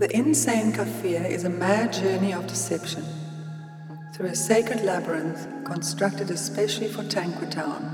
The 0.00 0.16
insane 0.16 0.72
kafir 0.72 1.26
is 1.26 1.44
a 1.44 1.50
mad 1.50 1.92
journey 1.92 2.32
of 2.32 2.46
deception 2.46 3.04
through 4.14 4.28
a 4.28 4.34
sacred 4.34 4.82
labyrinth 4.82 5.46
constructed 5.66 6.30
especially 6.30 6.88
for 6.88 7.02
Tankwa 7.02 7.50
Town. 7.50 7.84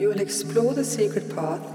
You 0.00 0.08
will 0.08 0.20
explore 0.20 0.72
the 0.72 0.84
secret 0.84 1.28
path, 1.36 1.66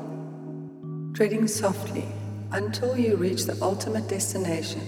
treading 1.13 1.47
softly 1.47 2.07
until 2.51 2.97
you 2.97 3.15
reach 3.15 3.45
the 3.45 3.61
ultimate 3.61 4.07
destination, 4.07 4.81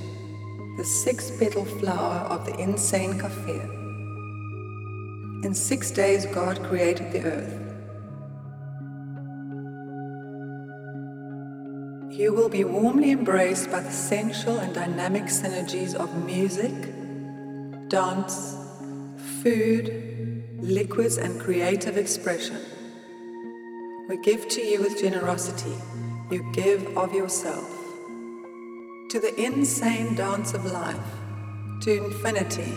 the 0.78 0.84
six 0.84 1.30
petal 1.38 1.66
flower 1.66 2.22
of 2.22 2.48
the 2.48 2.58
insane 2.58 3.20
kafir. 3.20 3.70
In 5.44 5.54
six 5.54 5.92
days, 5.92 6.26
God 6.26 6.64
created 6.64 7.12
the 7.12 7.22
earth. 7.22 7.71
you 12.22 12.32
will 12.32 12.50
be 12.50 12.64
warmly 12.64 13.10
embraced 13.10 13.72
by 13.72 13.80
the 13.80 13.90
sensual 13.90 14.60
and 14.60 14.76
dynamic 14.76 15.24
synergies 15.24 15.96
of 15.96 16.24
music, 16.24 16.72
dance, 17.90 18.56
food, 19.42 20.44
liquids, 20.60 21.18
and 21.18 21.42
creative 21.42 21.98
expression. 21.98 22.60
We 24.08 24.18
give 24.18 24.48
to 24.50 24.62
you 24.62 24.82
with 24.82 25.02
generosity, 25.02 25.74
you 26.30 26.48
give 26.54 26.96
of 26.96 27.12
yourself. 27.12 27.68
To 29.10 29.20
the 29.20 29.34
insane 29.44 30.14
dance 30.14 30.54
of 30.54 30.64
life, 30.72 31.12
to 31.82 32.06
infinity. 32.06 32.72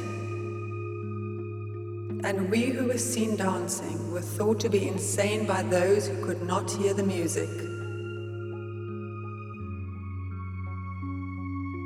And 2.27 2.51
we 2.51 2.63
who 2.71 2.87
were 2.87 2.97
seen 2.97 3.37
dancing 3.37 4.11
were 4.11 4.23
thought 4.23 4.59
to 4.61 4.71
be 4.71 4.89
insane 4.89 5.47
by 5.47 5.63
those 5.65 6.09
who 6.09 6.25
could 6.25 6.43
not 6.43 6.71
hear 6.71 6.95
the 6.95 7.03
music. 7.03 7.74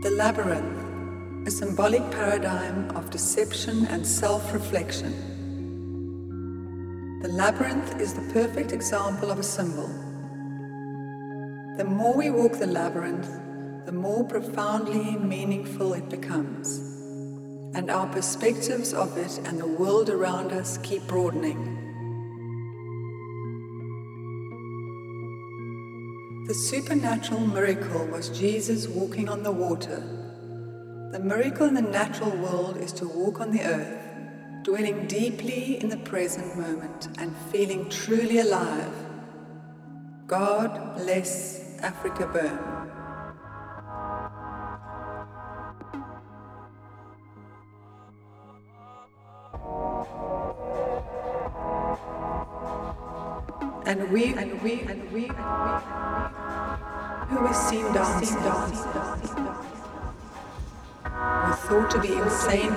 The 0.08 0.14
Labyrinth, 0.14 1.46
a 1.46 1.50
symbolic 1.50 2.00
paradigm 2.10 2.90
of 2.96 3.10
deception 3.10 3.84
and 3.88 4.06
self 4.06 4.54
reflection. 4.54 5.12
The 7.20 7.28
labyrinth 7.28 8.00
is 8.00 8.14
the 8.14 8.22
perfect 8.32 8.72
example 8.72 9.30
of 9.30 9.38
a 9.38 9.42
symbol. 9.42 9.86
The 11.76 11.84
more 11.84 12.14
we 12.16 12.30
walk 12.30 12.52
the 12.52 12.66
labyrinth, 12.66 13.28
the 13.84 13.92
more 13.92 14.24
profoundly 14.24 15.18
meaningful 15.18 15.92
it 15.92 16.08
becomes, 16.08 16.78
and 17.74 17.90
our 17.90 18.06
perspectives 18.06 18.94
of 18.94 19.14
it 19.18 19.38
and 19.44 19.60
the 19.60 19.66
world 19.66 20.08
around 20.08 20.52
us 20.52 20.78
keep 20.78 21.06
broadening. 21.06 21.77
The 26.48 26.54
supernatural 26.54 27.46
miracle 27.46 28.06
was 28.06 28.30
Jesus 28.30 28.88
walking 28.88 29.28
on 29.28 29.42
the 29.42 29.52
water. 29.52 30.02
The 31.12 31.18
miracle 31.18 31.66
in 31.66 31.74
the 31.74 31.82
natural 31.82 32.30
world 32.30 32.78
is 32.78 32.90
to 32.92 33.06
walk 33.06 33.42
on 33.42 33.50
the 33.50 33.62
earth, 33.62 34.02
dwelling 34.62 35.06
deeply 35.06 35.78
in 35.78 35.90
the 35.90 35.98
present 35.98 36.56
moment 36.56 37.08
and 37.18 37.36
feeling 37.52 37.90
truly 37.90 38.38
alive. 38.38 38.94
God 40.26 40.96
bless 40.96 41.76
AfrikaBurn. 41.82 42.78
and 53.88 54.10
we 54.10 54.34
and 54.34 54.62
we 54.62 54.80
and 54.82 55.10
we 55.12 55.24
and 55.24 55.28
we, 55.28 55.28
and 55.28 56.32
we 56.32 56.37
who 57.28 57.46
is 57.46 57.56
seen 57.56 57.84
dancing, 57.92 58.36
were 61.04 61.56
thought 61.66 61.90
to 61.90 62.00
be 62.00 62.14
insane, 62.14 62.72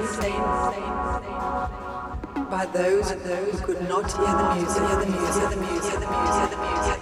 by 2.49 2.65
those 2.73 3.11
who 3.11 3.57
could 3.65 3.81
not 3.87 4.11
hear 4.11 4.25
the 4.25 4.55
music, 4.55 4.83
hear 4.87 4.99
the 4.99 5.05
music, 5.05 5.41
hear 5.41 5.49
the 5.49 5.55
music, 5.55 5.91
hear 5.91 6.47
the 6.49 6.57
music. 6.57 7.00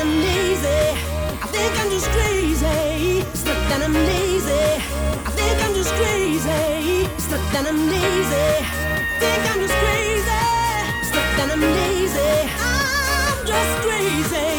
I'm 0.00 0.22
lazy. 0.22 0.80
I 1.42 1.46
think 1.52 1.78
I'm 1.78 1.90
just 1.90 2.08
crazy. 2.08 3.20
Than 3.68 3.82
I'm 3.82 3.92
lazy. 3.92 4.64
I 5.26 5.30
think 5.36 5.62
I'm 5.62 5.74
just 5.74 5.92
crazy. 5.92 7.06
Than 7.52 7.66
I'm 7.66 7.86
lazy. 7.86 8.48
I 8.64 9.16
think 9.20 9.42
I'm 9.50 9.60
just 9.60 9.76
crazy. 9.82 10.40
Than 11.36 11.50
I'm 11.50 11.60
lazy. 11.60 12.32
I'm 12.58 13.46
just 13.46 13.72
crazy. 13.84 14.49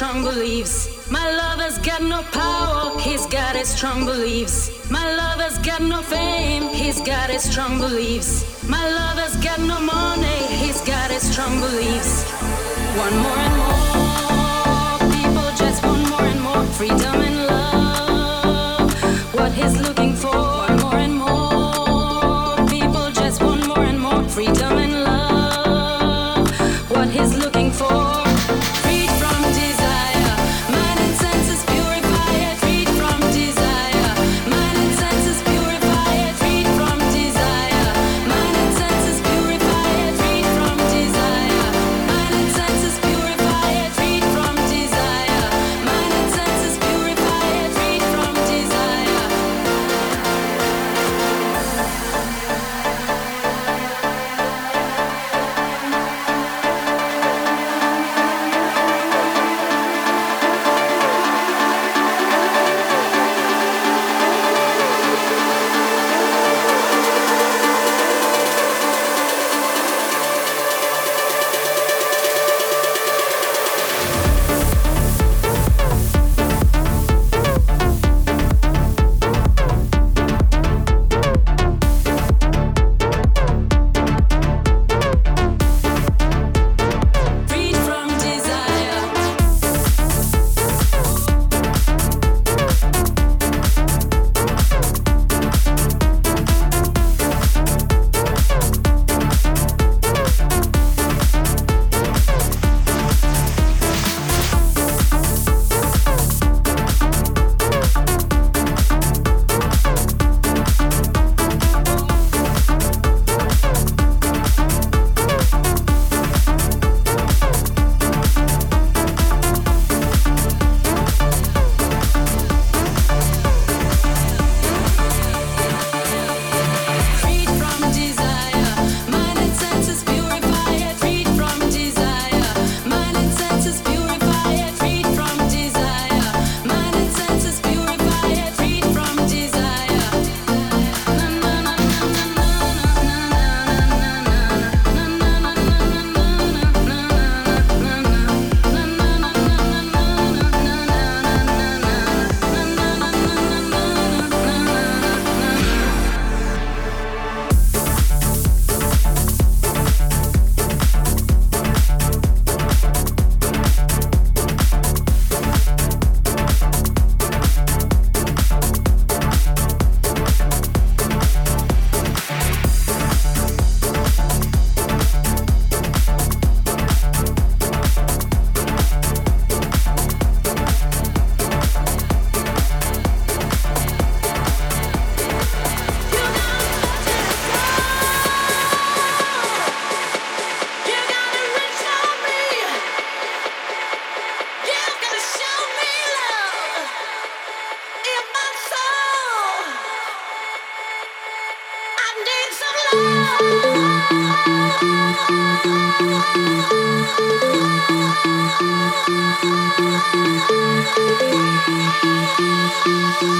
Strong 0.00 0.22
beliefs. 0.22 0.88
My 1.10 1.30
lover's 1.30 1.76
got 1.76 2.02
no 2.02 2.22
power, 2.32 2.98
he's 3.00 3.26
got 3.26 3.54
his 3.54 3.68
strong 3.68 4.06
beliefs. 4.06 4.70
My 4.90 5.14
lover's 5.14 5.58
got 5.58 5.82
no 5.82 6.00
fame, 6.00 6.68
he's 6.72 7.02
got 7.02 7.28
his 7.28 7.42
strong 7.42 7.78
beliefs. 7.78 8.66
My 8.66 8.82
lover's 8.98 9.36
got 9.44 9.60
no 9.60 9.78
money, 9.78 10.40
he's 10.62 10.80
got 10.80 11.10
his 11.10 11.30
strong 11.30 11.60
beliefs. 11.60 12.24
One 13.04 13.16
more 13.24 13.40
and 13.46 13.56
more, 13.62 14.98
people 15.16 15.50
just 15.62 15.84
want 15.84 16.08
more 16.08 16.26
and 16.32 16.40
more 16.40 16.64
freedom 16.78 17.09